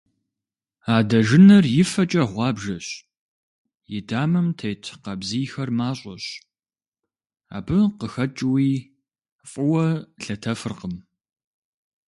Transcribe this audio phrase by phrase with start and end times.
[0.97, 2.87] Адэжынэр и фэкӏэ гъуабжэщ,
[3.97, 6.25] и дамэм тет къабзийхэр мащӏэщ,
[7.57, 8.73] абы къыхэкӏууи
[9.49, 9.87] фӏыуэ
[10.21, 10.95] лъэтэфыркъым.